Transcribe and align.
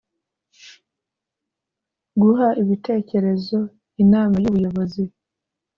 Guha 2.21 2.47
ibitekerezo 2.61 3.59
Inama 4.03 4.35
y 4.43 4.47
Ubuyobozi 4.49 5.03